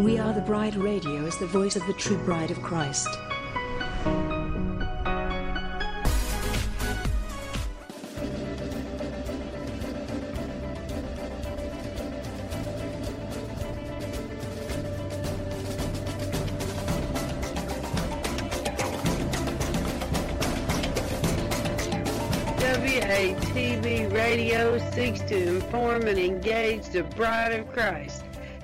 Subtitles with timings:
[0.00, 3.06] We Are the Bride Radio is the voice of the true bride of Christ.
[22.56, 28.24] WATB Radio seeks to inform and engage the bride of Christ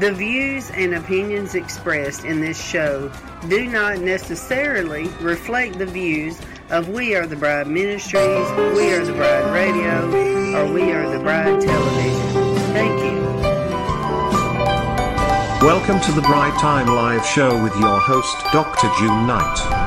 [0.00, 3.12] The views and opinions expressed in this show
[3.48, 6.36] do not necessarily reflect the views
[6.70, 8.18] of We Are the Bride Ministries,
[8.76, 10.08] We Are the Bride Radio,
[10.56, 12.54] or We Are the Bride Television.
[12.74, 13.22] Thank you.
[15.64, 18.90] Welcome to the Bride Time Live Show with your host, Dr.
[18.98, 19.83] June Knight.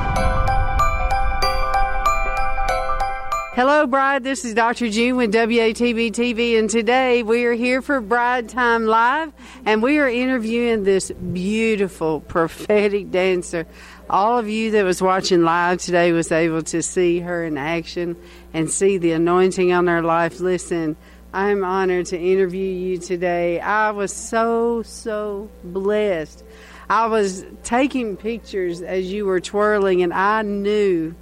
[3.57, 4.23] Hello, Bride.
[4.23, 4.87] This is Dr.
[4.87, 9.33] June with WATB TV, and today we are here for Bride Time Live,
[9.65, 13.65] and we are interviewing this beautiful prophetic dancer.
[14.11, 18.15] All of you that was watching live today was able to see her in action
[18.53, 20.39] and see the anointing on her life.
[20.39, 20.95] Listen,
[21.33, 23.59] I am honored to interview you today.
[23.59, 26.43] I was so, so blessed.
[26.91, 31.15] I was taking pictures as you were twirling, and I knew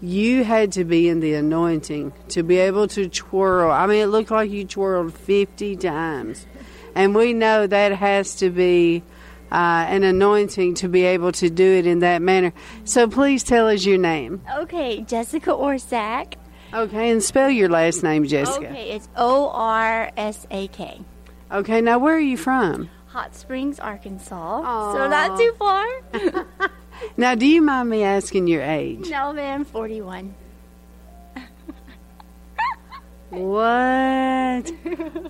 [0.00, 3.70] you had to be in the anointing to be able to twirl.
[3.70, 6.46] I mean, it looked like you twirled 50 times.
[6.94, 9.02] And we know that has to be
[9.52, 12.52] uh, an anointing to be able to do it in that manner.
[12.84, 14.42] So please tell us your name.
[14.58, 16.34] Okay, Jessica Orsak.
[16.72, 18.68] Okay, and spell your last name, Jessica.
[18.68, 21.00] Okay, it's O R S A K.
[21.50, 22.88] Okay, now where are you from?
[23.06, 24.62] Hot Springs, Arkansas.
[24.64, 24.92] Aw.
[24.92, 26.70] So not too far.
[27.16, 29.08] Now, do you mind me asking your age?
[29.10, 30.34] no, man, 41.
[33.30, 34.72] What?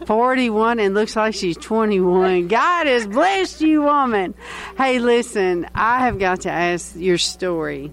[0.06, 2.48] 41 and looks like she's 21.
[2.48, 4.34] God has blessed you, woman.
[4.78, 7.92] Hey, listen, I have got to ask your story.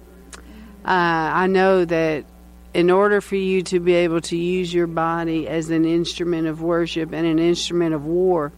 [0.86, 2.24] Uh, I know that
[2.74, 6.62] in order for you to be able to use your body as an instrument of
[6.62, 8.54] worship and an instrument of war,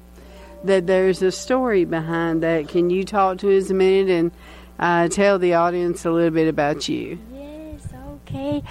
[0.65, 2.67] that there's a story behind that.
[2.67, 4.31] Can you talk to us a minute and
[4.79, 7.19] uh, tell the audience a little bit about you?
[7.33, 7.87] Yes,
[8.25, 8.63] okay.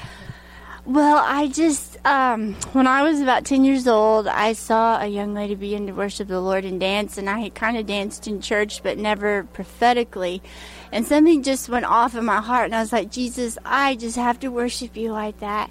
[0.88, 5.34] Well, I just, um, when I was about 10 years old, I saw a young
[5.34, 8.40] lady begin to worship the Lord and dance, and I had kind of danced in
[8.40, 10.42] church, but never prophetically.
[10.90, 14.16] And something just went off in my heart, and I was like, Jesus, I just
[14.16, 15.70] have to worship you like that.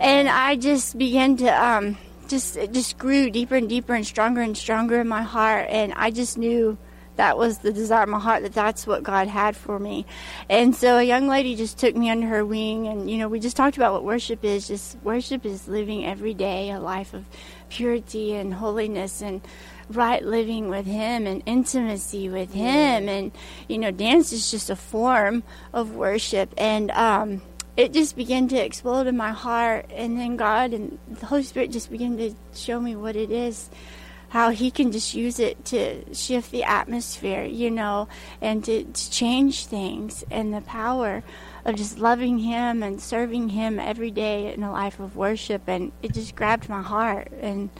[0.00, 1.98] And I just began to, um,
[2.28, 5.92] just, it just grew deeper and deeper and stronger and stronger in my heart, and
[5.96, 6.78] I just knew
[7.20, 10.06] that was the desire of my heart that that's what God had for me.
[10.48, 13.38] And so a young lady just took me under her wing and you know we
[13.40, 14.68] just talked about what worship is.
[14.68, 17.26] Just worship is living every day a life of
[17.68, 19.42] purity and holiness and
[19.90, 23.06] right living with him and intimacy with him.
[23.06, 23.32] And
[23.68, 25.42] you know dance is just a form
[25.74, 26.54] of worship.
[26.56, 27.42] And um
[27.76, 29.90] it just began to explode in my heart.
[29.94, 33.68] And then God and the Holy Spirit just began to show me what it is
[34.30, 38.08] how he can just use it to shift the atmosphere, you know,
[38.40, 41.22] and to, to change things, and the power
[41.64, 45.62] of just loving him and serving him every day in a life of worship.
[45.66, 47.70] And it just grabbed my heart, and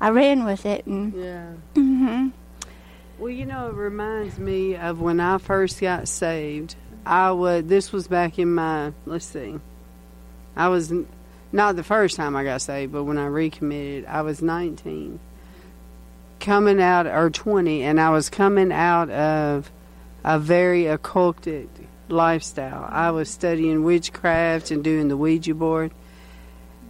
[0.00, 0.86] I ran with it.
[0.86, 1.52] And Yeah.
[1.74, 2.28] Mm-hmm.
[3.18, 6.74] Well, you know, it reminds me of when I first got saved.
[7.04, 7.68] I would.
[7.68, 8.92] This was back in my.
[9.06, 9.56] Let's see.
[10.56, 10.92] I was
[11.52, 15.18] not the first time I got saved, but when I recommitted, I was 19,
[16.48, 19.70] coming out or 20, and I was coming out of
[20.24, 21.68] a very occulted
[22.08, 22.88] lifestyle.
[22.90, 25.92] I was studying witchcraft and doing the Ouija board,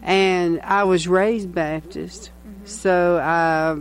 [0.01, 2.31] and I was raised Baptist,
[2.67, 3.77] so I,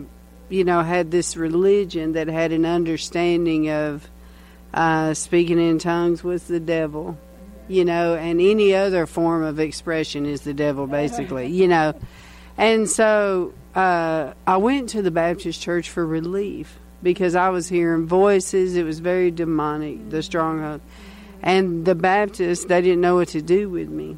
[0.50, 4.10] you know, had this religion that had an understanding of
[4.74, 7.20] uh, speaking in tongues was the devil,
[7.68, 11.94] you know, and any other form of expression is the devil, basically, you know.
[12.58, 18.08] And so uh, I went to the Baptist church for relief because I was hearing
[18.08, 18.76] voices.
[18.76, 20.82] It was very demonic, the stronghold.
[21.44, 24.18] And the Baptists, they didn't know what to do with me.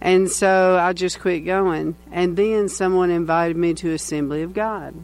[0.00, 1.96] And so I just quit going.
[2.10, 4.94] And then someone invited me to Assembly of God.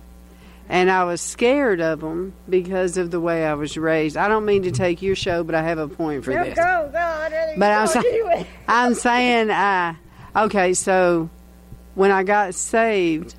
[0.67, 4.17] And I was scared of them because of the way I was raised.
[4.17, 6.57] I don't mean to take your show, but I have a point for this.
[6.57, 7.55] Go, go.
[7.59, 8.45] But I'm, sa-.
[8.67, 9.95] I'm saying, uh,
[10.35, 11.29] okay, so
[11.95, 13.35] when I got saved,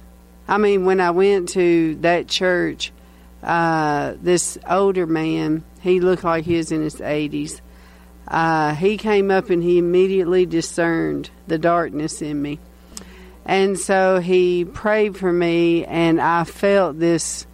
[0.48, 2.92] I mean, when I went to that church,
[3.42, 7.62] uh, this older man, he looked like he was in his 80s.
[8.28, 12.60] Uh, he came up and he immediately discerned the darkness in me.
[13.46, 17.46] And so he prayed for me, and I felt this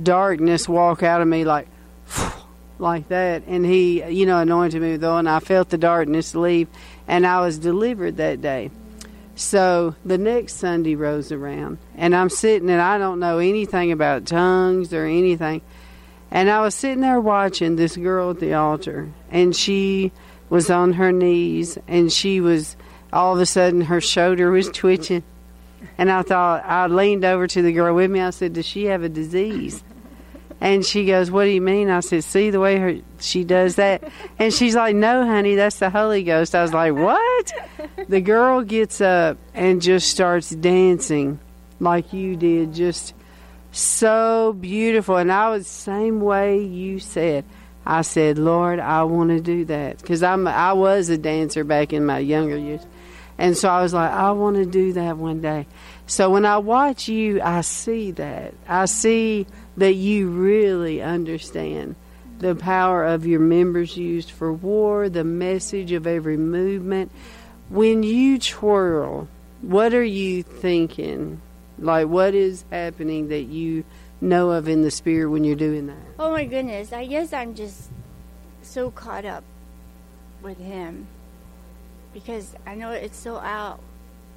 [0.00, 1.68] darkness walk out of me like,
[2.80, 3.44] like that.
[3.46, 6.66] And he, you know, anointed me with oil, and I felt the darkness leave,
[7.06, 8.70] and I was delivered that day.
[9.38, 14.26] So the next Sunday rolls around, and I'm sitting, and I don't know anything about
[14.26, 15.62] tongues or anything.
[16.28, 20.10] And I was sitting there watching this girl at the altar, and she
[20.50, 22.76] was on her knees, and she was
[23.12, 25.22] all of a sudden her shoulder was twitching.
[25.96, 28.20] And I thought, I leaned over to the girl with me.
[28.20, 29.84] I said, Does she have a disease?
[30.60, 31.88] And she goes, What do you mean?
[31.88, 34.02] I said, See the way her she does that?
[34.38, 36.54] And she's like, No, honey, that's the Holy Ghost.
[36.54, 37.52] I was like, What?
[38.08, 41.38] The girl gets up and just starts dancing
[41.80, 43.14] like you did, just
[43.72, 45.16] so beautiful.
[45.16, 47.44] And I was the same way you said.
[47.86, 51.92] I said, Lord, I want to do that because I'm I was a dancer back
[51.92, 52.86] in my younger years,
[53.38, 55.66] and so I was like, I want to do that one day.
[56.06, 58.52] So when I watch you, I see that.
[58.66, 59.46] I see
[59.78, 61.94] that you really understand
[62.38, 67.10] the power of your members used for war, the message of every movement.
[67.68, 69.28] When you twirl,
[69.62, 71.40] what are you thinking?
[71.78, 73.84] Like, what is happening that you
[74.20, 75.96] know of in the spirit when you're doing that?
[76.18, 76.92] Oh my goodness.
[76.92, 77.90] I guess I'm just
[78.62, 79.44] so caught up
[80.42, 81.06] with him
[82.12, 83.80] because I know it's so out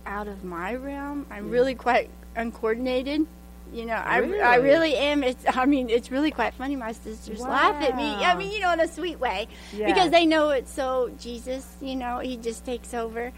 [0.05, 1.25] out of my realm.
[1.29, 3.27] I'm really quite uncoordinated.
[3.73, 4.63] You know, I, I Really?
[4.63, 5.23] really am.
[5.23, 6.75] It's I mean, it's really quite funny.
[6.75, 8.03] My sisters laugh at me.
[8.03, 9.87] I mean, you know, in a sweet way Yeah.
[9.87, 11.65] because they know it's so Jesus.
[11.81, 13.31] You know, he just takes over,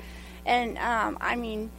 [0.45, 1.71] and um, I mean.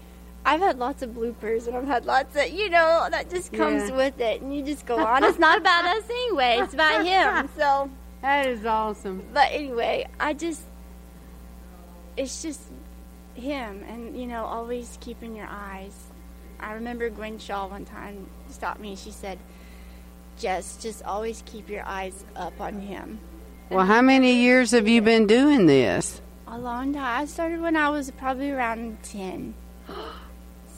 [0.46, 3.88] I've had lots of bloopers and I've had lots of, you know, that just comes
[3.88, 3.96] Yeah.
[3.96, 4.42] with it.
[4.42, 5.24] And you just go on.
[5.24, 7.48] It's not about us anyway, it's about him.
[7.56, 7.88] So,
[8.20, 9.24] That is awesome.
[9.32, 10.60] but anyway, I just,
[12.18, 12.60] it's just
[13.34, 15.94] him and, you know, always keeping your eyes.
[16.60, 19.38] I remember Gwen Shaw one time stopped me and she said,
[20.38, 23.18] Jess, just always keep your eyes up on him.
[23.70, 26.20] Well, how many years have you been doing this?
[26.46, 27.22] A long time.
[27.22, 29.54] I started when I was probably around 10.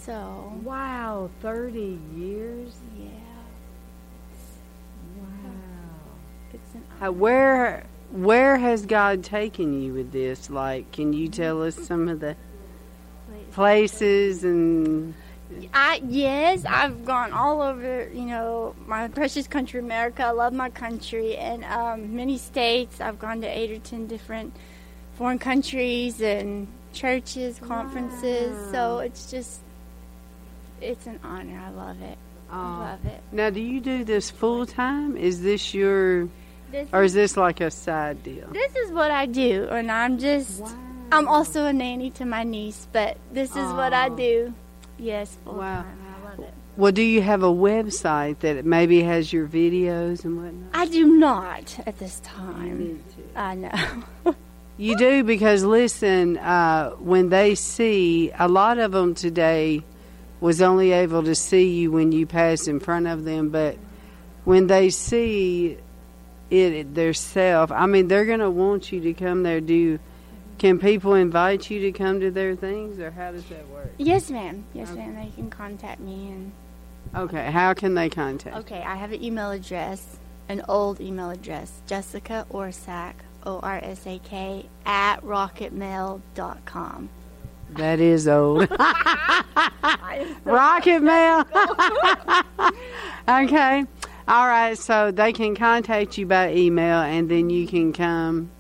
[0.03, 2.75] So, Wow, 30 years?
[2.97, 3.09] yeah.
[5.19, 5.51] Wow.
[6.53, 10.49] It's an Uh, where where has God taken you with this?
[10.49, 12.37] Like, can you tell us some of the
[13.51, 15.13] places and
[15.73, 20.25] I yes, I've gone all over, you know, my precious country, America.
[20.25, 23.01] I love my country, and um, many states.
[23.01, 24.55] I've gone to eight or ten different
[25.15, 28.57] foreign countries and churches, conferences.
[28.73, 29.61] So it's just,
[30.81, 31.59] it's an honor.
[31.65, 32.19] I love it.
[32.51, 33.21] I love it.
[33.33, 33.51] now?
[33.51, 35.17] Do you do this full time?
[35.17, 36.29] Is this your
[36.71, 38.49] This or is, is this like a side deal?
[38.53, 40.63] this is what I do, and I'm just.
[41.13, 44.53] I'm also a nanny to my niece, but this is what I do.
[44.99, 45.83] Yes, Wow.
[45.83, 45.87] time.
[46.23, 46.55] I love it.
[46.77, 50.71] Well, do you have a website that maybe has your videos and whatnot?
[50.75, 53.03] I do not at this time.
[53.35, 54.35] I know.
[54.79, 59.83] You do because listen, uh, when they see a lot of them today
[60.39, 63.79] was only able to see you when you pass in front of them, but
[64.45, 65.79] when they see
[66.51, 69.63] it theirself, I mean, they're going to want you to come there.
[69.63, 69.99] Do
[70.59, 73.93] can people invite you to come to their things, or how does that work?
[73.99, 74.65] Yes, ma'am.
[74.75, 74.99] Yes, Okay.
[75.07, 75.15] ma'am.
[75.17, 76.53] They can contact me and
[77.15, 78.57] Okay, how can they contact?
[78.57, 78.83] okay.
[78.83, 84.19] I have an email address, an old email address, Jessica Orsak, O R S A
[84.19, 87.09] K at rocketmail.com.
[87.71, 88.69] That is old.
[90.45, 91.45] Rocket Mail.
[93.29, 93.85] okay.
[94.29, 94.77] All right.
[94.79, 98.51] So they can contact you by email, and then you can come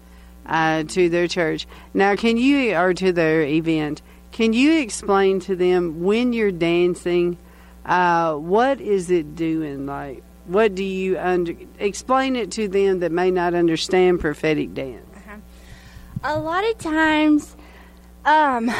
[0.46, 1.66] uh, to their church.
[1.94, 4.02] Now, can you or to their event?
[4.32, 7.38] Can you explain to them when you're dancing?
[7.84, 9.86] Uh, what is it doing?
[9.86, 15.02] Like, what do you under explain it to them that may not understand prophetic dance?
[16.24, 17.54] A lot of times,
[18.24, 18.70] um,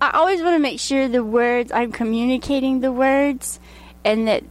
[0.00, 3.60] I always want to make sure the words I'm communicating the words,
[4.04, 4.42] and that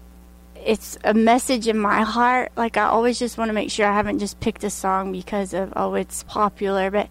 [0.69, 2.51] it's a message in my heart.
[2.55, 5.55] Like I always just want to make sure I haven't just picked a song because
[5.55, 7.09] of oh it's popular, but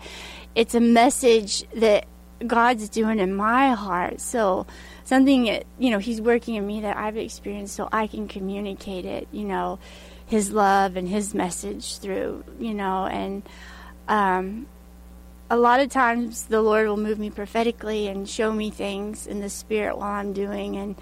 [0.54, 2.06] it's a message that
[2.46, 4.20] God's doing in my heart.
[4.20, 4.64] So
[5.02, 5.46] something
[5.76, 9.26] you know He's working in me that I've experienced, so I can communicate it.
[9.32, 9.80] You know,
[10.26, 12.44] His love and His message through.
[12.60, 13.42] You know, and
[14.06, 14.68] um,
[15.50, 19.40] a lot of times the Lord will move me prophetically and show me things in
[19.40, 20.94] the Spirit while I'm doing and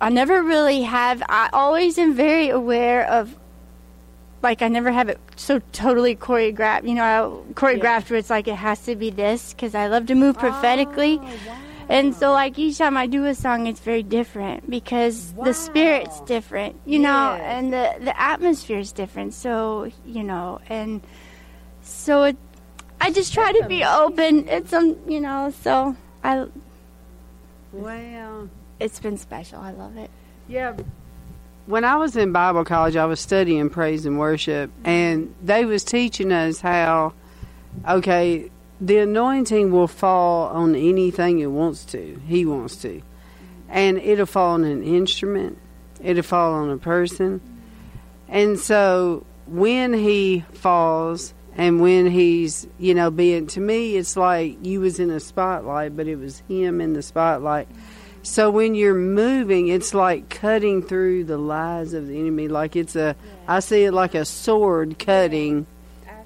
[0.00, 1.22] I never really have.
[1.28, 3.34] I always am very aware of,
[4.42, 6.86] like, I never have it so totally choreographed.
[6.86, 10.06] You know, I, choreographed where it's like it has to be this because I love
[10.06, 11.18] to move prophetically.
[11.22, 15.54] Oh, And so, like, each time I do a song, it's very different because the
[15.54, 19.34] spirit's different, you know, and the, the atmosphere is different.
[19.34, 21.00] So, you know, and
[21.82, 22.36] so it,
[23.00, 24.48] I just try to be open.
[24.48, 26.46] It's, um, you know, so I,
[27.72, 29.60] Well, it's been special.
[29.60, 30.10] I love it.
[30.48, 30.76] yeah.
[31.66, 34.88] When I was in Bible college, I was studying praise and worship, mm-hmm.
[34.88, 37.12] and they was teaching us how,
[37.88, 42.20] okay, the anointing will fall on anything it wants to.
[42.28, 43.02] He wants to,
[43.68, 45.58] and it'll fall on an instrument.
[46.00, 47.40] It'll fall on a person,
[48.28, 54.58] and so when he falls and when he's you know being to me it's like
[54.62, 57.80] you was in a spotlight but it was him in the spotlight mm-hmm.
[58.26, 62.48] So when you're moving it's like cutting through the lies of the enemy.
[62.48, 63.14] Like it's a
[63.46, 65.66] i see it like a sword cutting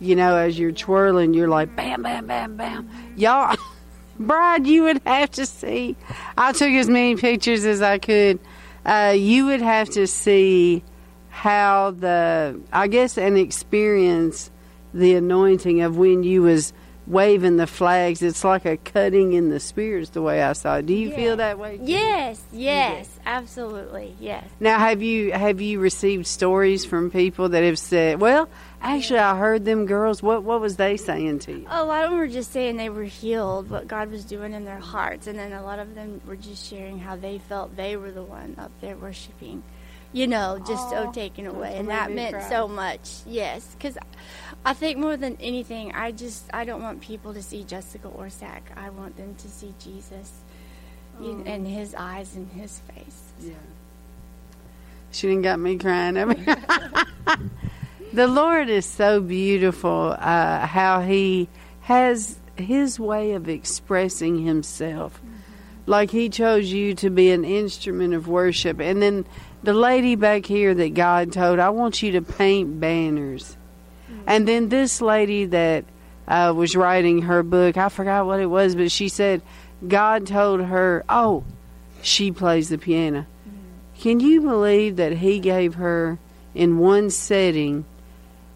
[0.00, 2.88] you know as you're twirling you're like bam bam bam bam.
[3.16, 3.54] Y'all
[4.18, 5.94] bride you would have to see.
[6.38, 8.40] I took as many pictures as i could.
[8.84, 10.82] Uh, you would have to see
[11.28, 14.50] how the I guess and experience
[14.94, 16.72] the anointing of when you was
[17.10, 18.22] waving the flags.
[18.22, 20.86] It's like a cutting in the spirits the way I saw it.
[20.86, 21.76] Do you feel that way?
[21.76, 21.84] too?
[21.84, 24.44] Yes, yes, absolutely, yes.
[24.60, 28.48] Now have you have you received stories from people that have said, Well,
[28.80, 31.66] actually I heard them girls what what was they saying to you?
[31.68, 34.64] A lot of them were just saying they were healed, what God was doing in
[34.64, 37.96] their hearts, and then a lot of them were just sharing how they felt they
[37.96, 39.62] were the one up there worshiping.
[40.12, 42.48] You know, just so taken away, and that meant cry.
[42.48, 43.20] so much.
[43.26, 43.96] Yes, because
[44.64, 48.62] I think more than anything, I just I don't want people to see Jessica Orsak.
[48.76, 50.32] I want them to see Jesus,
[51.20, 53.32] you and His eyes and His face.
[53.40, 53.52] Yeah.
[55.12, 56.18] She didn't got me crying.
[56.18, 57.50] I mean,
[58.12, 60.16] the Lord is so beautiful.
[60.18, 61.48] Uh, how He
[61.82, 65.20] has His way of expressing Himself.
[65.86, 69.24] Like He chose you to be an instrument of worship, and then
[69.62, 73.56] the lady back here that God told, I want you to paint banners.
[74.26, 75.84] And then this lady that
[76.28, 79.42] uh, was writing her book, I forgot what it was, but she said
[79.86, 81.44] God told her, "Oh,
[82.02, 83.26] she plays the piano."
[83.98, 86.18] Can you believe that he gave her
[86.54, 87.84] in one setting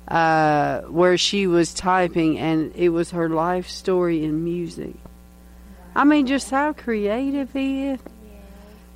[0.09, 4.95] uh, where she was typing and it was her life story in music?
[5.95, 8.01] I mean, just how creative he is.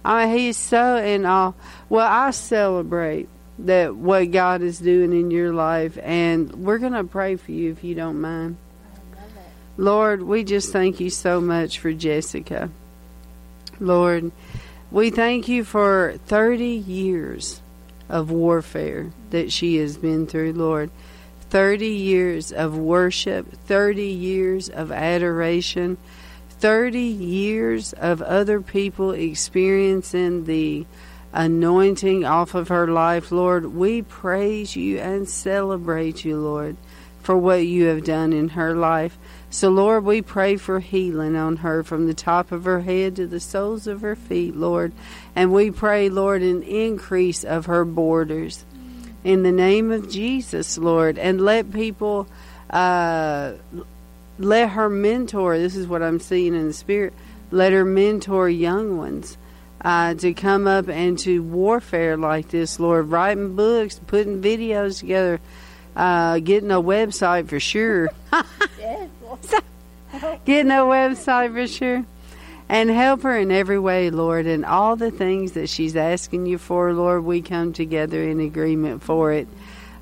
[0.05, 1.53] I mean, he's so in awe.
[1.89, 3.29] Well, I celebrate
[3.61, 7.73] that what God is doing in your life, and we're going to pray for you
[7.73, 8.57] if you don't mind.
[9.77, 12.71] Lord, we just thank you so much for Jessica.
[13.79, 14.33] Lord,
[14.91, 17.61] we thank you for 30 years
[18.09, 20.91] of warfare that she has been through, Lord.
[21.51, 25.97] 30 years of worship, 30 years of adoration,
[26.59, 30.87] 30 years of other people experiencing the
[31.33, 33.75] anointing off of her life, Lord.
[33.75, 36.77] We praise you and celebrate you, Lord,
[37.23, 39.19] for what you have done in her life.
[39.51, 43.27] So, Lord, we pray for healing on her from the top of her head to
[43.27, 44.93] the soles of her feet, Lord.
[45.37, 48.65] And we pray, Lord, an increase of her borders
[49.25, 51.19] in the name of Jesus, Lord.
[51.19, 52.27] And let people,
[52.71, 53.53] uh,
[54.39, 57.13] let her mentor, this is what I'm seeing in the spirit,
[57.51, 59.37] let her mentor young ones.
[59.81, 65.39] Uh, to come up and to warfare like this, Lord, writing books, putting videos together,
[65.95, 68.09] uh, getting a website for sure.
[70.45, 72.05] getting a website for sure.
[72.69, 76.59] And help her in every way, Lord, and all the things that she's asking you
[76.59, 79.47] for, Lord, we come together in agreement for it.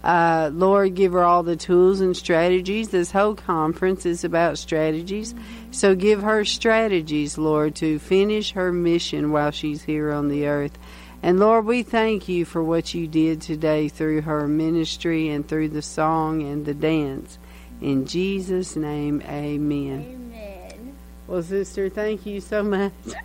[0.06, 2.90] Uh, Lord, give her all the tools and strategies.
[2.90, 5.34] This whole conference is about strategies.
[5.72, 10.78] So give her strategies, Lord, to finish her mission while she's here on the earth.
[11.24, 15.70] And Lord, we thank you for what you did today through her ministry and through
[15.70, 17.36] the song and the dance.
[17.80, 20.06] In Jesus' name, amen.
[20.08, 20.96] Amen.
[21.26, 22.92] Well, sister, thank you so much.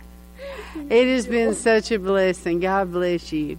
[0.74, 2.60] It has been such a blessing.
[2.60, 3.58] God bless you.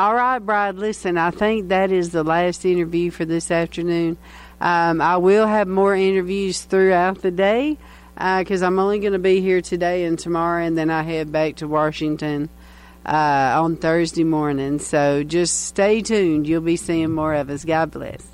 [0.00, 4.16] All right, Bride, listen, I think that is the last interview for this afternoon.
[4.58, 7.76] Um, I will have more interviews throughout the day
[8.14, 11.56] because I'm only going to be here today and tomorrow, and then I head back
[11.56, 12.48] to Washington
[13.04, 14.78] uh, on Thursday morning.
[14.78, 16.46] So just stay tuned.
[16.46, 17.66] You'll be seeing more of us.
[17.66, 18.29] God bless.